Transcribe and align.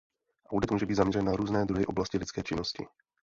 Audit 0.49 0.71
může 0.71 0.85
být 0.85 0.95
zaměřen 0.95 1.25
na 1.25 1.31
různé 1.35 1.65
druhy 1.65 1.85
oblasti 1.85 2.17
lidské 2.17 2.43
činnosti. 2.43 2.85